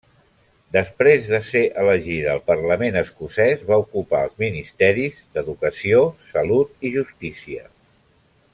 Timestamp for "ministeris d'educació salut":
4.45-6.89